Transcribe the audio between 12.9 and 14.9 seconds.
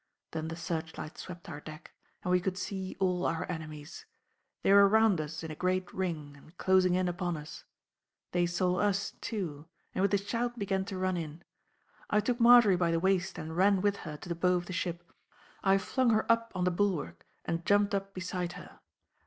waist and ran with her to the bow of the